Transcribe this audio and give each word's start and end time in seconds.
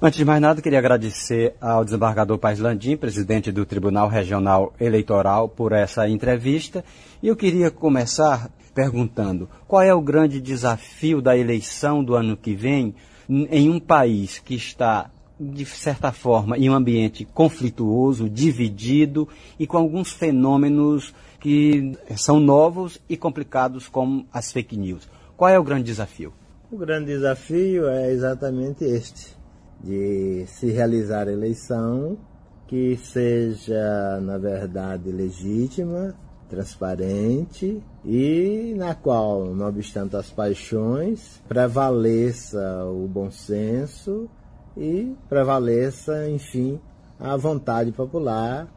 Antes 0.00 0.16
de 0.16 0.24
mais 0.24 0.40
nada, 0.40 0.62
queria 0.62 0.78
agradecer 0.78 1.56
ao 1.60 1.84
desembargador 1.84 2.38
Paz 2.38 2.60
Landim, 2.60 2.96
presidente 2.96 3.50
do 3.50 3.66
Tribunal 3.66 4.06
Regional 4.08 4.72
Eleitoral, 4.78 5.48
por 5.48 5.72
essa 5.72 6.08
entrevista. 6.08 6.84
E 7.20 7.26
eu 7.26 7.34
queria 7.34 7.68
começar 7.68 8.48
perguntando 8.72 9.48
qual 9.66 9.82
é 9.82 9.92
o 9.92 10.00
grande 10.00 10.40
desafio 10.40 11.20
da 11.20 11.36
eleição 11.36 12.04
do 12.04 12.14
ano 12.14 12.36
que 12.36 12.54
vem 12.54 12.94
em 13.28 13.68
um 13.68 13.80
país 13.80 14.38
que 14.38 14.54
está, 14.54 15.10
de 15.38 15.64
certa 15.64 16.12
forma, 16.12 16.56
em 16.56 16.70
um 16.70 16.74
ambiente 16.74 17.24
conflituoso, 17.24 18.30
dividido 18.30 19.28
e 19.58 19.66
com 19.66 19.78
alguns 19.78 20.12
fenômenos 20.12 21.12
que 21.40 21.98
são 22.16 22.38
novos 22.38 23.00
e 23.08 23.16
complicados, 23.16 23.88
como 23.88 24.24
as 24.32 24.52
fake 24.52 24.76
news. 24.76 25.08
Qual 25.36 25.50
é 25.50 25.58
o 25.58 25.64
grande 25.64 25.86
desafio? 25.86 26.32
O 26.70 26.76
grande 26.76 27.06
desafio 27.06 27.88
é 27.88 28.12
exatamente 28.12 28.84
este 28.84 29.37
de 29.82 30.44
se 30.46 30.70
realizar 30.70 31.28
a 31.28 31.32
eleição 31.32 32.18
que 32.66 32.96
seja, 32.98 34.20
na 34.20 34.36
verdade, 34.36 35.10
legítima, 35.10 36.14
transparente 36.48 37.82
e 38.04 38.74
na 38.76 38.94
qual, 38.94 39.54
não 39.54 39.68
obstante 39.68 40.16
as 40.16 40.30
paixões, 40.30 41.42
prevaleça 41.48 42.84
o 42.84 43.06
bom 43.06 43.30
senso 43.30 44.28
e 44.76 45.14
prevaleça, 45.28 46.28
enfim, 46.28 46.78
a 47.18 47.36
vontade 47.36 47.90
popular 47.92 48.68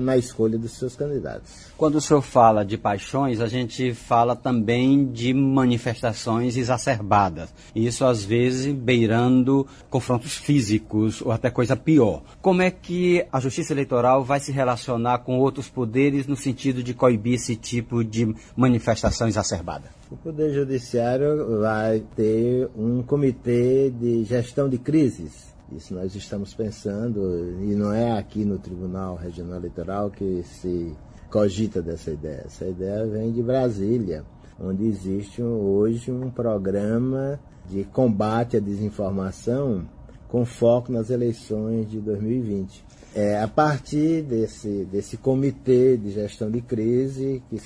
na 0.00 0.16
escolha 0.16 0.56
dos 0.56 0.72
seus 0.72 0.94
candidatos. 0.94 1.66
Quando 1.76 1.96
o 1.96 2.00
senhor 2.00 2.22
fala 2.22 2.64
de 2.64 2.78
paixões, 2.78 3.40
a 3.40 3.48
gente 3.48 3.92
fala 3.92 4.36
também 4.36 5.06
de 5.06 5.34
manifestações 5.34 6.56
exacerbadas. 6.56 7.52
Isso, 7.74 8.04
às 8.04 8.24
vezes, 8.24 8.72
beirando 8.72 9.66
confrontos 9.90 10.36
físicos 10.36 11.20
ou 11.22 11.32
até 11.32 11.50
coisa 11.50 11.76
pior. 11.76 12.22
Como 12.40 12.62
é 12.62 12.70
que 12.70 13.24
a 13.32 13.40
justiça 13.40 13.72
eleitoral 13.72 14.24
vai 14.24 14.40
se 14.40 14.52
relacionar 14.52 15.18
com 15.18 15.38
outros 15.38 15.68
poderes 15.68 16.26
no 16.26 16.36
sentido 16.36 16.82
de 16.82 16.94
coibir 16.94 17.34
esse 17.34 17.56
tipo 17.56 18.04
de 18.04 18.34
manifestação 18.56 19.26
exacerbada? 19.26 19.90
O 20.10 20.16
Poder 20.16 20.54
Judiciário 20.54 21.60
vai 21.60 22.02
ter 22.16 22.70
um 22.76 23.02
comitê 23.02 23.90
de 23.90 24.24
gestão 24.24 24.68
de 24.68 24.78
crises 24.78 25.48
isso 25.72 25.94
nós 25.94 26.14
estamos 26.14 26.54
pensando, 26.54 27.20
e 27.60 27.74
não 27.74 27.92
é 27.92 28.18
aqui 28.18 28.44
no 28.44 28.58
Tribunal 28.58 29.16
Regional 29.16 29.58
Eleitoral 29.58 30.10
que 30.10 30.42
se 30.42 30.96
cogita 31.30 31.82
dessa 31.82 32.10
ideia. 32.10 32.44
Essa 32.46 32.66
ideia 32.66 33.06
vem 33.06 33.32
de 33.32 33.42
Brasília, 33.42 34.24
onde 34.58 34.86
existe 34.86 35.42
hoje 35.42 36.10
um 36.10 36.30
programa 36.30 37.38
de 37.68 37.84
combate 37.84 38.56
à 38.56 38.60
desinformação 38.60 39.86
com 40.28 40.44
foco 40.44 40.92
nas 40.92 41.10
eleições 41.10 41.90
de 41.90 42.00
2020. 42.00 42.84
É, 43.14 43.40
a 43.40 43.48
partir 43.48 44.22
desse, 44.22 44.84
desse 44.84 45.16
comitê 45.16 45.96
de 45.96 46.10
gestão 46.10 46.50
de 46.50 46.60
crise, 46.60 47.42
que 47.48 47.58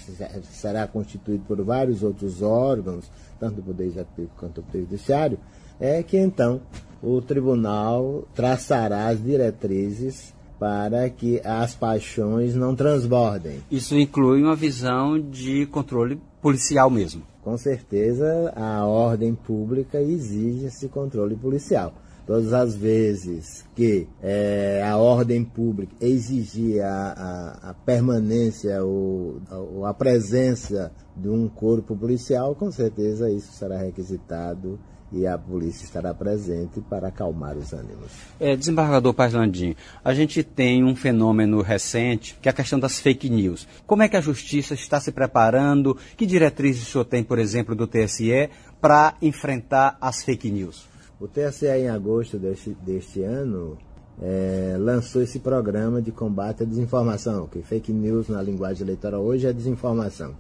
será 0.45 0.87
constituído 0.87 1.45
por 1.45 1.63
vários 1.63 2.03
outros 2.03 2.43
órgãos, 2.43 3.11
tanto 3.39 3.57
do 3.57 3.63
Poder 3.63 3.87
Executivo 3.87 4.31
quanto 4.37 4.61
do 4.61 4.63
Poder 4.63 4.81
Judiciário, 4.83 5.39
é 5.81 6.03
que 6.03 6.17
então 6.17 6.61
o 7.03 7.21
tribunal 7.21 8.25
traçará 8.35 9.09
as 9.09 9.23
diretrizes 9.23 10.33
para 10.59 11.11
que 11.11 11.41
as 11.45 11.75
paixões 11.75 12.55
não 12.55 12.77
transbordem. 12.77 13.61
Isso 13.69 13.99
inclui 13.99 14.43
uma 14.43 14.55
visão 14.55 15.21
de 15.21 15.67
controle 15.67 16.21
policial 16.41 16.89
mesmo. 16.89 17.23
Com 17.43 17.59
certeza, 17.59 18.53
a 18.55 18.87
ordem 18.87 19.35
pública 19.35 20.01
exige 20.01 20.67
esse 20.67 20.89
controle 20.89 21.35
policial. 21.35 21.93
Todas 22.25 22.53
as 22.53 22.77
vezes 22.77 23.65
que 23.75 24.07
é, 24.23 24.81
a 24.87 24.97
ordem 24.97 25.45
pública 25.45 25.93
exigir 26.01 26.81
a, 26.81 27.59
a, 27.65 27.71
a 27.71 27.75
permanência 27.75 28.85
ou 28.85 29.41
a, 29.83 29.91
a 29.91 29.95
presença 29.95 30.93
de 31.17 31.29
um 31.29 31.49
corpo 31.49 31.97
policial, 31.97 32.55
com 32.55 32.71
certeza 32.71 33.29
isso 33.29 33.53
será 33.53 33.79
requisitado 33.79 34.79
e 35.13 35.27
a 35.27 35.37
polícia 35.37 35.85
estará 35.85 36.15
presente 36.15 36.81
para 36.81 37.09
acalmar 37.09 37.57
os 37.57 37.73
ânimos. 37.73 38.11
É, 38.41 38.57
desembargador 38.57 39.13
Paz 39.13 39.35
Landim, 39.35 39.77
a 40.05 40.15
gente 40.15 40.43
tem 40.43 40.83
um 40.83 40.97
fenômeno 40.97 41.61
recente, 41.61 42.37
que 42.41 42.49
é 42.49 42.51
a 42.51 42.55
questão 42.55 42.81
das 42.81 42.99
fake 42.99 43.29
news. 43.29 43.69
Como 43.87 44.03
é 44.03 44.09
que 44.09 44.17
a 44.17 44.21
justiça 44.21 44.75
está 44.75 45.01
se 45.01 45.13
preparando? 45.13 45.97
Que 46.17 46.25
diretrizes 46.25 46.83
o 46.83 46.91
senhor 46.91 47.05
tem, 47.05 47.23
por 47.23 47.39
exemplo, 47.39 47.75
do 47.75 47.87
TSE 47.87 48.49
para 48.81 49.15
enfrentar 49.21 49.99
as 50.01 50.25
fake 50.25 50.51
news? 50.51 50.89
O 51.21 51.29
TSE, 51.29 51.67
em 51.67 51.89
agosto 51.89 52.39
deste, 52.39 52.71
deste 52.85 53.23
ano, 53.23 53.79
é, 54.21 54.77
lançou 54.79 55.23
esse 55.23 55.39
programa 55.39 56.03
de 56.03 56.11
combate 56.11 56.63
à 56.63 56.67
desinformação, 56.67 57.47
que 57.47 57.63
fake 57.63 57.93
news 57.93 58.29
na 58.29 58.43
linguagem 58.43 58.83
eleitoral 58.83 59.23
hoje 59.23 59.47
é 59.47 59.53
desinformação 59.53 60.35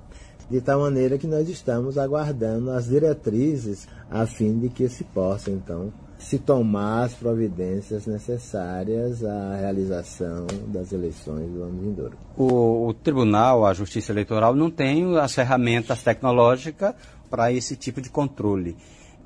de 0.50 0.60
tal 0.60 0.80
maneira 0.80 1.18
que 1.18 1.26
nós 1.26 1.48
estamos 1.48 1.98
aguardando 1.98 2.70
as 2.70 2.86
diretrizes 2.86 3.88
a 4.10 4.26
fim 4.26 4.58
de 4.58 4.68
que 4.68 4.88
se 4.88 5.04
possa, 5.04 5.50
então, 5.50 5.92
se 6.18 6.38
tomar 6.38 7.04
as 7.04 7.14
providências 7.14 8.06
necessárias 8.06 9.24
à 9.24 9.56
realização 9.56 10.46
das 10.68 10.92
eleições 10.92 11.50
do 11.50 11.62
ano 11.62 11.80
vindouro. 11.80 12.16
O, 12.36 12.88
o 12.88 12.94
Tribunal, 12.94 13.66
a 13.66 13.74
Justiça 13.74 14.12
Eleitoral, 14.12 14.54
não 14.54 14.70
tem 14.70 15.18
as 15.18 15.34
ferramentas 15.34 16.02
tecnológicas 16.02 16.94
para 17.28 17.52
esse 17.52 17.76
tipo 17.76 18.00
de 18.00 18.08
controle. 18.08 18.76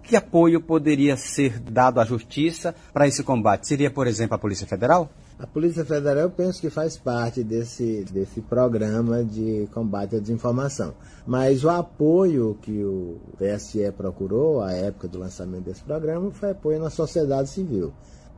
Que 0.02 0.16
apoio 0.16 0.60
poderia 0.60 1.16
ser 1.16 1.58
dado 1.58 2.00
à 2.00 2.04
Justiça 2.04 2.74
para 2.92 3.08
esse 3.08 3.22
combate? 3.24 3.66
Seria, 3.66 3.90
por 3.90 4.06
exemplo, 4.06 4.36
a 4.36 4.38
Polícia 4.38 4.66
Federal? 4.66 5.10
A 5.38 5.46
Polícia 5.46 5.84
Federal 5.84 6.24
eu 6.24 6.30
penso 6.30 6.58
que 6.62 6.70
faz 6.70 6.96
parte 6.96 7.44
desse, 7.44 8.06
desse 8.10 8.40
programa 8.40 9.22
de 9.22 9.68
combate 9.70 10.16
à 10.16 10.18
desinformação. 10.18 10.94
Mas 11.26 11.62
o 11.62 11.68
apoio 11.68 12.56
que 12.62 12.82
o 12.82 13.18
TSE 13.36 13.92
procurou 13.92 14.62
à 14.62 14.72
época 14.72 15.06
do 15.06 15.18
lançamento 15.18 15.64
desse 15.64 15.82
programa 15.82 16.30
foi 16.30 16.52
apoio 16.52 16.80
na 16.80 16.88
sociedade 16.88 17.50
civil. 17.50 17.92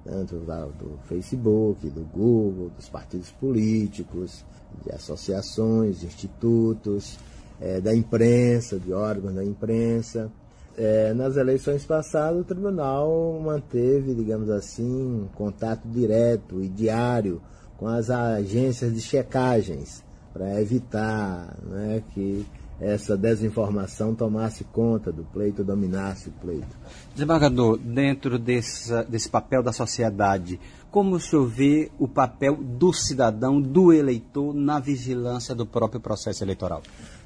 Tanto 0.05 0.39
do 0.39 0.99
Facebook, 1.05 1.89
do 1.89 2.03
Google, 2.03 2.71
dos 2.77 2.89
partidos 2.89 3.31
políticos, 3.31 4.45
de 4.85 4.91
associações, 4.91 6.01
de 6.01 6.07
institutos, 6.07 7.17
é, 7.61 7.81
da 7.81 7.95
imprensa, 7.95 8.77
de 8.77 8.93
órgãos 8.93 9.35
da 9.35 9.45
imprensa. 9.45 10.33
É, 10.81 11.13
nas 11.13 11.37
eleições 11.37 11.85
passadas, 11.85 12.41
o 12.41 12.45
tribunal 12.45 13.41
manteve, 13.45 14.15
digamos 14.15 14.49
assim, 14.49 15.25
um 15.25 15.27
contato 15.35 15.89
direto 15.89 16.63
e 16.63 16.69
diário 16.69 17.43
com 17.77 17.89
as 17.89 18.11
agências 18.11 18.95
de 18.95 19.01
checagens 19.01 20.05
para 20.33 20.61
evitar 20.61 21.59
né, 21.65 22.01
que 22.15 22.47
essa 22.81 23.17
desinformação 23.17 24.15
tomasse 24.15 24.63
conta 24.63 25.11
do 25.11 25.25
pleito, 25.25 25.65
dominasse 25.65 26.29
o 26.29 26.33
pleito. 26.33 26.77
Desembargador, 27.13 27.77
dentro 27.77 28.39
desse, 28.39 28.93
desse 29.07 29.29
papel 29.29 29.65
da 29.65 29.73
sociedade, 29.73 30.61
como 30.91 31.17
o 31.17 31.21
senhor 31.21 31.47
vê 31.47 31.91
o 31.99 32.07
papel 32.07 32.57
do 32.57 32.93
cidadão, 32.93 33.61
do 33.61 33.93
eleitor, 33.93 34.55
na 34.55 34.79
vigilância 34.79 35.55
do 35.57 35.67
próprio 35.67 36.01
processo 36.01 36.45
eleitoral? 36.45 36.83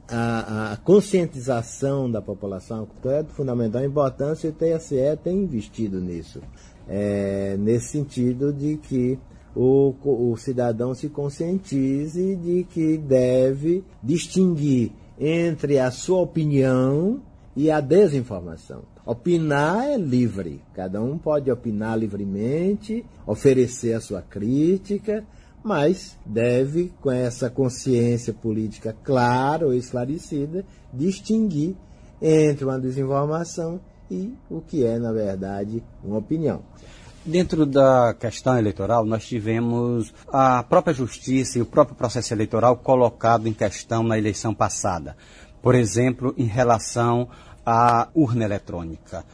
A, 0.08 0.72
a, 0.72 0.76
conscientização 0.76 2.10
da 2.10 2.20
população 2.20 2.88
é 3.04 3.22
de 3.22 3.32
fundamental 3.32 3.84
importância 3.84 4.48
e 4.48 4.50
o 4.50 4.52
TSE 4.52 4.96
tem 5.22 5.42
investido 5.42 6.00
nisso. 6.00 6.40
É, 6.88 7.56
nesse 7.58 7.88
sentido 7.88 8.52
de 8.52 8.76
que 8.76 9.18
o, 9.54 9.94
o 10.02 10.36
cidadão 10.36 10.94
se 10.94 11.08
conscientize 11.08 12.36
de 12.36 12.64
que 12.64 12.96
deve 12.98 13.84
distinguir 14.02 14.92
entre 15.18 15.78
a 15.78 15.90
sua 15.90 16.20
opinião 16.20 17.20
e 17.54 17.70
a 17.70 17.80
desinformação. 17.80 18.82
Opinar 19.04 19.84
é 19.88 19.96
livre, 19.96 20.60
cada 20.74 21.02
um 21.02 21.18
pode 21.18 21.50
opinar 21.50 21.98
livremente, 21.98 23.04
oferecer 23.26 23.94
a 23.94 24.00
sua 24.00 24.22
crítica, 24.22 25.24
mas 25.62 26.16
deve, 26.26 26.92
com 27.00 27.10
essa 27.10 27.48
consciência 27.48 28.32
política 28.32 28.94
clara 29.04 29.66
ou 29.66 29.74
esclarecida, 29.74 30.64
distinguir 30.92 31.76
entre 32.20 32.64
uma 32.64 32.78
desinformação 32.78 33.80
e 34.10 34.34
o 34.50 34.60
que 34.60 34.84
é, 34.84 34.98
na 34.98 35.12
verdade, 35.12 35.82
uma 36.04 36.18
opinião. 36.18 36.62
Dentro 37.24 37.64
da 37.64 38.14
questão 38.18 38.58
eleitoral, 38.58 39.04
nós 39.04 39.24
tivemos 39.24 40.12
a 40.26 40.62
própria 40.64 40.92
justiça 40.92 41.58
e 41.58 41.62
o 41.62 41.66
próprio 41.66 41.96
processo 41.96 42.34
eleitoral 42.34 42.76
colocado 42.76 43.46
em 43.46 43.52
questão 43.52 44.02
na 44.02 44.18
eleição 44.18 44.52
passada. 44.52 45.16
Por 45.62 45.76
exemplo, 45.76 46.34
em 46.36 46.46
relação 46.46 47.28
à 47.64 48.08
urna 48.12 48.44
eletrônica. 48.44 49.24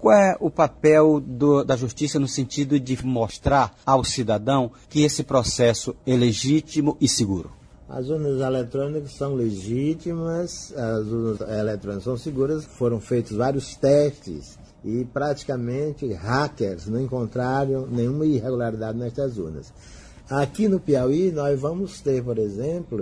Qual 0.00 0.14
é 0.14 0.36
o 0.40 0.50
papel 0.50 1.20
do, 1.20 1.64
da 1.64 1.76
justiça 1.76 2.18
no 2.18 2.28
sentido 2.28 2.78
de 2.78 3.04
mostrar 3.04 3.74
ao 3.84 4.04
cidadão 4.04 4.70
que 4.88 5.02
esse 5.02 5.22
processo 5.22 5.96
é 6.06 6.14
legítimo 6.14 6.96
e 7.00 7.08
seguro? 7.08 7.50
As 7.88 8.08
urnas 8.08 8.40
eletrônicas 8.40 9.12
são 9.12 9.34
legítimas, 9.34 10.72
as 10.76 11.06
urnas 11.06 11.40
eletrônicas 11.40 12.04
são 12.04 12.16
seguras, 12.16 12.64
foram 12.64 13.00
feitos 13.00 13.36
vários 13.36 13.76
testes 13.76 14.58
e 14.84 15.04
praticamente 15.04 16.12
hackers 16.12 16.86
não 16.88 17.00
encontraram 17.00 17.86
nenhuma 17.86 18.26
irregularidade 18.26 18.98
nestas 18.98 19.38
urnas. 19.38 19.72
Aqui 20.28 20.66
no 20.66 20.80
Piauí, 20.80 21.30
nós 21.30 21.60
vamos 21.60 22.00
ter, 22.00 22.20
por 22.20 22.36
exemplo, 22.36 22.98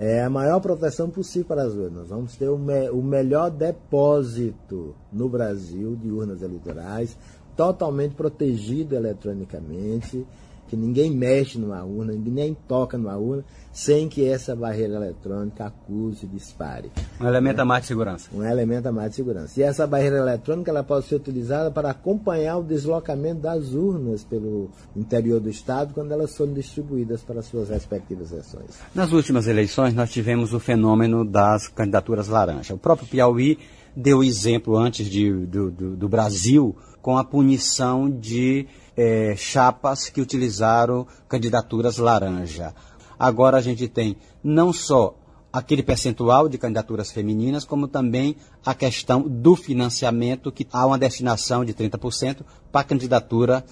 é 0.00 0.24
a 0.24 0.28
maior 0.28 0.58
proteção 0.58 1.08
possível 1.08 1.46
para 1.46 1.62
as 1.62 1.72
urnas. 1.74 2.08
Vamos 2.08 2.34
ter 2.34 2.48
o, 2.48 2.58
me, 2.58 2.90
o 2.90 3.00
melhor 3.00 3.50
depósito 3.50 4.92
no 5.12 5.28
Brasil 5.28 5.94
de 5.94 6.10
urnas 6.10 6.42
eleitorais, 6.42 7.16
totalmente 7.56 8.16
protegido 8.16 8.96
eletronicamente 8.96 10.26
que 10.66 10.76
ninguém 10.76 11.10
mexe 11.10 11.58
numa 11.58 11.82
urna, 11.84 12.12
ninguém 12.12 12.32
nem 12.32 12.54
toca 12.54 12.98
numa 12.98 13.16
urna, 13.16 13.44
sem 13.72 14.08
que 14.08 14.24
essa 14.26 14.56
barreira 14.56 14.94
eletrônica 14.94 15.64
acuse 15.64 16.24
e 16.24 16.28
dispare. 16.28 16.90
Um 17.20 17.26
elemento 17.26 17.60
a 17.60 17.64
mais 17.64 17.82
de 17.82 17.88
segurança. 17.88 18.30
Um 18.32 18.42
elemento 18.42 18.86
a 18.86 18.92
mais 18.92 19.10
de 19.10 19.16
segurança. 19.16 19.60
E 19.60 19.62
essa 19.62 19.86
barreira 19.86 20.16
eletrônica 20.16 20.70
ela 20.70 20.82
pode 20.82 21.06
ser 21.06 21.16
utilizada 21.16 21.70
para 21.70 21.90
acompanhar 21.90 22.58
o 22.58 22.62
deslocamento 22.62 23.40
das 23.42 23.74
urnas 23.74 24.24
pelo 24.24 24.70
interior 24.96 25.40
do 25.40 25.50
Estado 25.50 25.92
quando 25.92 26.12
elas 26.12 26.36
forem 26.36 26.54
distribuídas 26.54 27.22
para 27.22 27.42
suas 27.42 27.68
respectivas 27.68 28.28
sessões. 28.28 28.78
Nas 28.94 29.12
últimas 29.12 29.46
eleições, 29.46 29.94
nós 29.94 30.10
tivemos 30.10 30.54
o 30.54 30.58
fenômeno 30.58 31.24
das 31.24 31.68
candidaturas 31.68 32.28
laranja. 32.28 32.74
O 32.74 32.78
próprio 32.78 33.08
Piauí 33.08 33.58
deu 33.96 34.22
exemplo 34.22 34.76
antes 34.76 35.08
de, 35.08 35.32
do, 35.46 35.70
do, 35.70 35.96
do 35.96 36.08
Brasil 36.08 36.76
com 37.00 37.16
a 37.16 37.24
punição 37.24 38.10
de 38.10 38.66
é, 38.96 39.34
chapas 39.36 40.08
que 40.08 40.20
utilizaram 40.20 41.06
candidaturas 41.28 41.98
laranja. 41.98 42.74
Agora 43.18 43.58
a 43.58 43.60
gente 43.60 43.88
tem 43.88 44.16
não 44.42 44.72
só 44.72 45.14
aquele 45.52 45.82
percentual 45.82 46.48
de 46.48 46.58
candidaturas 46.58 47.10
femininas, 47.10 47.64
como 47.64 47.88
também 47.88 48.36
a 48.64 48.74
questão 48.74 49.22
do 49.22 49.56
financiamento, 49.56 50.52
que 50.52 50.66
há 50.70 50.84
uma 50.86 50.98
destinação 50.98 51.64
de 51.64 51.72
30% 51.72 52.42
para 52.70 52.84
candidaturas 52.84 53.64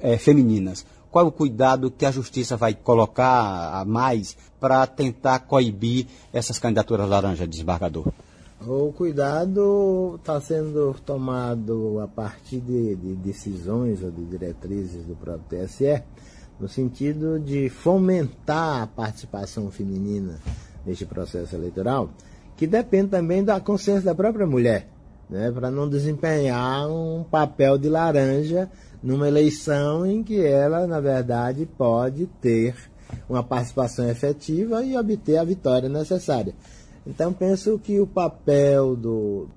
é, 0.00 0.16
femininas. 0.16 0.86
Qual 1.10 1.24
é 1.24 1.28
o 1.28 1.32
cuidado 1.32 1.90
que 1.90 2.04
a 2.04 2.10
justiça 2.10 2.56
vai 2.56 2.74
colocar 2.74 3.80
a 3.80 3.84
mais 3.84 4.36
para 4.60 4.86
tentar 4.86 5.40
coibir 5.40 6.06
essas 6.32 6.58
candidaturas 6.58 7.08
laranja, 7.08 7.46
desembargador? 7.46 8.06
O 8.66 8.92
cuidado 8.92 10.16
está 10.16 10.40
sendo 10.40 10.94
tomado 11.06 12.00
a 12.00 12.08
partir 12.08 12.58
de, 12.58 12.96
de, 12.96 13.14
decisões 13.14 14.02
ou 14.02 14.10
de 14.10 14.24
diretrizes 14.24 15.04
do 15.04 15.14
próprio 15.14 15.64
TSE, 15.64 16.02
no 16.58 16.68
sentido 16.68 17.38
de 17.38 17.68
fomentar 17.68 18.82
a 18.82 18.86
participação 18.88 19.70
feminina 19.70 20.40
neste 20.84 21.06
processo 21.06 21.54
eleitoral, 21.54 22.10
que 22.56 22.66
depende 22.66 23.10
também 23.10 23.44
da 23.44 23.60
consciência 23.60 24.02
da 24.02 24.14
própria 24.14 24.46
mulher, 24.46 24.88
né, 25.30 25.52
para 25.52 25.70
não 25.70 25.88
desempenhar 25.88 26.90
um 26.90 27.22
papel 27.22 27.78
de 27.78 27.88
laranja 27.88 28.68
numa 29.00 29.28
eleição 29.28 30.04
em 30.04 30.24
que 30.24 30.44
ela, 30.44 30.84
na 30.84 30.98
verdade, 30.98 31.64
pode 31.64 32.26
ter 32.40 32.74
uma 33.28 33.42
participação 33.42 34.08
efetiva 34.10 34.82
e 34.82 34.96
obter 34.96 35.36
a 35.38 35.44
vitória 35.44 35.88
necessária. 35.88 36.54
Então 37.08 37.32
penso 37.32 37.78
que 37.78 37.98
o 37.98 38.06
papel 38.06 38.94
do, 38.94 39.48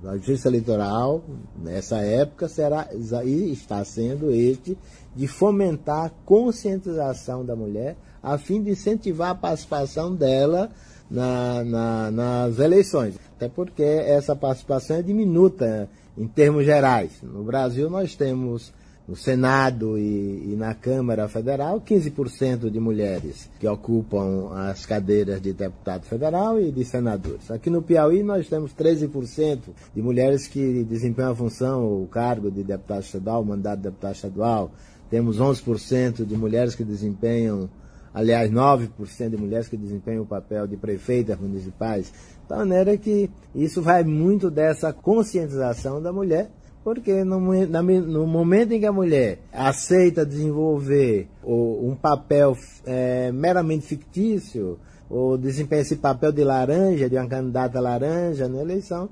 da 0.00 0.16
justiça 0.16 0.46
eleitoral 0.46 1.24
nessa 1.60 1.98
época 1.98 2.48
será 2.48 2.88
e 3.24 3.52
está 3.52 3.84
sendo 3.84 4.30
este 4.30 4.78
de 5.14 5.26
fomentar 5.26 6.06
a 6.06 6.10
conscientização 6.24 7.44
da 7.44 7.56
mulher 7.56 7.96
a 8.22 8.38
fim 8.38 8.62
de 8.62 8.70
incentivar 8.70 9.30
a 9.30 9.34
participação 9.34 10.14
dela 10.14 10.70
na, 11.10 11.64
na, 11.64 12.10
nas 12.12 12.58
eleições. 12.60 13.16
Até 13.36 13.48
porque 13.48 13.82
essa 13.82 14.36
participação 14.36 14.96
é 14.96 15.02
diminuta 15.02 15.88
em 16.16 16.28
termos 16.28 16.64
gerais. 16.64 17.10
No 17.22 17.42
Brasil 17.42 17.90
nós 17.90 18.14
temos 18.14 18.72
no 19.10 19.16
Senado 19.16 19.98
e, 19.98 20.52
e, 20.52 20.56
na 20.56 20.72
Câmara 20.72 21.28
Federal, 21.28 21.80
15% 21.80 22.70
de 22.70 22.78
mulheres 22.78 23.50
que 23.58 23.66
ocupam 23.66 24.52
as 24.52 24.86
cadeiras 24.86 25.42
de 25.42 25.52
deputado 25.52 26.04
federal 26.04 26.60
e 26.60 26.70
de 26.70 26.84
senadores. 26.84 27.50
Aqui 27.50 27.68
no 27.68 27.82
Piauí 27.82 28.22
nós 28.22 28.48
temos 28.48 28.72
13% 28.72 29.58
de 29.92 30.00
mulheres 30.00 30.46
que 30.46 30.84
desempenham 30.84 31.32
a 31.32 31.34
função, 31.34 32.02
o 32.02 32.06
cargo 32.06 32.52
de 32.52 32.62
deputado 32.62 33.02
estadual, 33.02 33.42
o 33.42 33.46
mandato 33.46 33.78
de 33.78 33.82
deputado 33.82 34.14
estadual. 34.14 34.70
Temos 35.10 35.40
11% 35.40 36.24
de 36.24 36.36
mulheres 36.36 36.76
que 36.76 36.84
desempenham, 36.84 37.68
aliás, 38.14 38.48
9% 38.48 39.28
de 39.28 39.36
mulheres 39.36 39.66
que 39.66 39.76
desempenham 39.76 40.22
o 40.22 40.26
papel 40.26 40.68
de 40.68 40.76
prefeitas 40.76 41.36
municipais. 41.36 42.12
De 42.48 42.56
maneira 42.56 42.96
que 42.96 43.28
isso 43.56 43.82
vai 43.82 44.04
muito 44.04 44.48
dessa 44.48 44.92
conscientização 44.92 46.00
da 46.00 46.12
mulher 46.12 46.48
porque 46.82 47.24
no, 47.24 47.40
no, 47.40 48.26
momento 48.26 48.72
em 48.72 48.80
que 48.80 48.86
a 48.86 48.92
mulher 48.92 49.38
aceita 49.52 50.24
desenvolver 50.24 51.28
um 51.42 51.94
papel 51.94 52.56
é, 52.86 53.30
meramente 53.32 53.86
fictício, 53.86 54.78
ou 55.08 55.36
desempenha 55.36 55.82
esse 55.82 55.96
papel 55.96 56.32
de 56.32 56.44
laranja, 56.44 57.10
de 57.10 57.16
uma 57.16 57.26
candidata 57.26 57.80
laranja 57.80 58.48
na 58.48 58.60
eleição, 58.60 59.08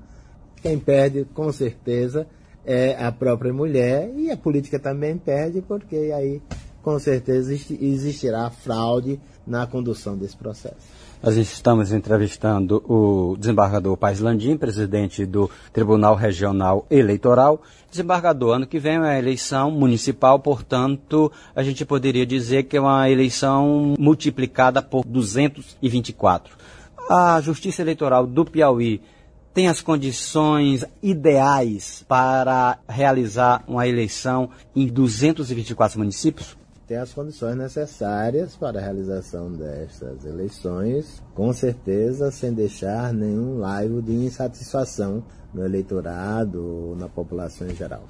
quem 0.61 0.79
perde, 0.79 1.25
com 1.33 1.51
certeza, 1.51 2.25
é 2.65 2.95
a 2.95 3.11
própria 3.11 3.53
mulher, 3.53 4.11
e 4.15 4.31
a 4.31 4.37
política 4.37 4.79
também 4.79 5.17
perde, 5.17 5.61
porque 5.61 5.95
aí, 6.13 6.41
com 6.81 6.97
certeza, 6.99 7.53
existirá 7.53 8.49
fraude 8.49 9.19
na 9.45 9.65
condução 9.67 10.17
desse 10.17 10.37
processo. 10.37 10.99
Nós 11.21 11.35
estamos 11.35 11.91
entrevistando 11.91 12.81
o 12.87 13.35
desembargador 13.37 13.97
Paz 13.97 14.21
Landim, 14.21 14.55
presidente 14.55 15.25
do 15.25 15.49
Tribunal 15.73 16.15
Regional 16.15 16.85
Eleitoral. 16.89 17.61
Desembargador, 17.91 18.55
ano 18.55 18.67
que 18.67 18.79
vem 18.79 18.95
é 18.95 18.99
uma 18.99 19.17
eleição 19.17 19.69
municipal, 19.69 20.39
portanto, 20.39 21.29
a 21.53 21.61
gente 21.61 21.83
poderia 21.83 22.25
dizer 22.25 22.63
que 22.63 22.77
é 22.77 22.79
uma 22.79 23.09
eleição 23.09 23.95
multiplicada 23.99 24.81
por 24.81 25.03
224. 25.05 26.55
A 27.09 27.41
Justiça 27.41 27.81
Eleitoral 27.81 28.25
do 28.25 28.45
Piauí 28.45 29.01
tem 29.53 29.67
as 29.67 29.81
condições 29.81 30.85
ideais 31.03 32.05
para 32.07 32.79
realizar 32.87 33.63
uma 33.67 33.85
eleição 33.85 34.51
em 34.73 34.87
224 34.87 35.99
municípios? 35.99 36.58
Tem 36.89 36.97
as 36.97 37.13
condições 37.13 37.55
necessárias 37.55 38.55
para 38.55 38.79
a 38.79 38.81
realização 38.81 39.51
destas 39.51 40.25
eleições, 40.25 41.21
com 41.35 41.53
certeza 41.53 42.31
sem 42.31 42.51
deixar 42.51 43.13
nenhum 43.13 43.59
laivo 43.59 44.01
de 44.01 44.11
insatisfação 44.11 45.23
no 45.53 45.63
eleitorado 45.63 46.65
ou 46.65 46.95
na 46.95 47.07
população 47.07 47.69
em 47.69 47.75
geral. 47.75 48.01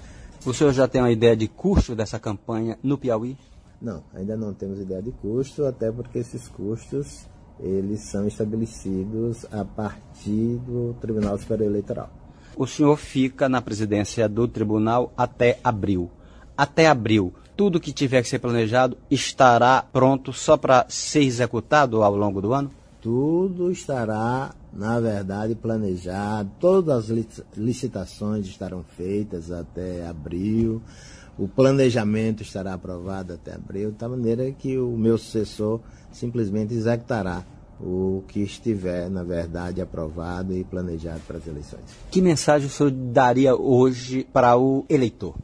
O 0.45 0.53
senhor 0.53 0.71
já 0.71 0.87
tem 0.87 1.01
uma 1.01 1.11
ideia 1.11 1.35
de 1.35 1.49
custo 1.49 1.93
dessa 1.93 2.17
campanha 2.17 2.79
no 2.81 2.97
Piauí? 2.97 3.37
Não, 3.81 4.01
ainda 4.13 4.37
não 4.37 4.54
temos 4.54 4.80
ideia 4.80 5.01
de 5.01 5.11
custo, 5.11 5.65
até 5.65 5.92
porque 5.92 6.19
esses 6.19 6.47
custos 6.47 7.25
eles 7.59 7.99
são 8.04 8.25
estabelecidos 8.25 9.45
a 9.51 9.65
partir 9.65 10.57
do 10.65 10.95
Tribunal 11.01 11.37
Superior 11.37 11.69
Eleitoral. 11.69 12.09
O 12.56 12.65
senhor 12.65 12.95
fica 12.95 13.49
na 13.49 13.61
presidência 13.61 14.30
do 14.30 14.47
tribunal 14.47 15.11
até 15.18 15.59
abril. 15.61 16.09
Até 16.56 16.87
abril, 16.87 17.33
tudo 17.59 17.78
que 17.78 17.92
tiver 17.92 18.21
que 18.21 18.30
ser 18.30 18.39
planejado 18.39 18.97
estará 19.11 19.83
pronto 19.92 20.31
só 20.31 20.56
para 20.56 20.85
ser 20.87 21.23
executado 21.23 22.01
ao 22.01 22.16
longo 22.16 22.42
do 22.42 22.54
ano? 22.54 22.71
Tudo 23.01 23.69
estará, 23.69 24.56
na 24.71 24.97
verdade, 25.01 25.56
planejado, 25.56 26.49
todas 26.57 27.11
as 27.11 27.44
licitações 27.57 28.47
estarão 28.47 28.81
feitas 28.95 29.51
até 29.51 30.07
abril, 30.07 30.81
o 31.37 31.49
planejamento 31.49 32.44
estará 32.44 32.75
aprovado 32.75 33.33
até 33.33 33.56
abril, 33.56 33.92
tal 33.92 34.11
maneira 34.11 34.49
que 34.54 34.78
o 34.78 34.95
meu 34.95 35.18
sucessor 35.18 35.81
simplesmente 36.13 36.73
executará 36.73 37.44
o 37.78 38.23
que 38.30 38.39
estiver, 38.39 39.09
na 39.09 39.23
verdade, 39.23 39.81
aprovado 39.81 40.56
e 40.56 40.63
planejado 40.63 41.19
para 41.28 41.39
as 41.39 41.45
eleições. 41.45 41.83
Que 42.09 42.21
mensagem 42.21 42.69
o 42.69 42.71
senhor 42.71 42.92
daria 42.92 43.54
hoje 43.54 44.25
para 44.31 44.57
o 44.57 44.85
eleitor? 44.87 45.35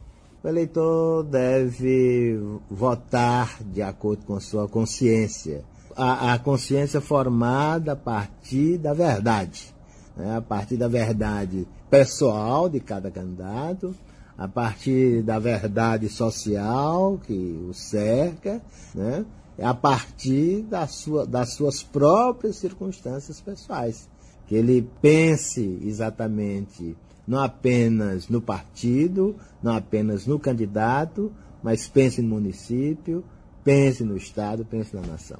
O 0.45 0.47
eleitor 0.47 1.23
deve 1.23 2.39
votar 2.69 3.63
de 3.63 3.81
acordo 3.81 4.23
com 4.27 4.39
sua 4.39 4.67
consciência. 4.67 5.63
A, 5.95 6.33
a 6.33 6.37
consciência 6.37 7.01
formada 7.01 7.93
a 7.93 7.95
partir 7.95 8.77
da 8.77 8.93
verdade, 8.93 9.73
né? 10.15 10.37
a 10.37 10.41
partir 10.41 10.77
da 10.77 10.87
verdade 10.87 11.67
pessoal 11.89 12.69
de 12.69 12.79
cada 12.79 13.09
candidato, 13.09 13.95
a 14.37 14.47
partir 14.47 15.23
da 15.23 15.39
verdade 15.39 16.09
social 16.09 17.19
que 17.25 17.65
o 17.67 17.73
cerca, 17.73 18.61
né? 18.93 19.25
a 19.59 19.73
partir 19.73 20.61
da 20.61 20.85
sua, 20.85 21.25
das 21.25 21.55
suas 21.55 21.81
próprias 21.81 22.57
circunstâncias 22.57 23.41
pessoais. 23.41 24.07
Que 24.45 24.53
ele 24.53 24.87
pense 25.01 25.79
exatamente 25.81 26.95
não 27.27 27.39
apenas 27.39 28.29
no 28.29 28.41
partido, 28.41 29.35
não 29.61 29.75
apenas 29.75 30.25
no 30.25 30.39
candidato, 30.39 31.31
mas 31.63 31.87
pense 31.87 32.21
no 32.21 32.29
município, 32.29 33.23
pense 33.63 34.03
no 34.03 34.15
Estado, 34.15 34.65
pense 34.65 34.95
na 34.95 35.01
nação. 35.01 35.39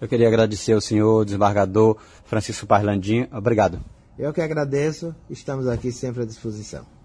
Eu 0.00 0.08
queria 0.08 0.28
agradecer 0.28 0.72
ao 0.72 0.80
senhor 0.80 1.24
desembargador 1.24 1.96
Francisco 2.24 2.66
Parlandim. 2.66 3.26
Obrigado. 3.32 3.80
Eu 4.18 4.32
que 4.32 4.40
agradeço, 4.40 5.14
estamos 5.28 5.66
aqui 5.66 5.92
sempre 5.92 6.22
à 6.22 6.26
disposição. 6.26 6.97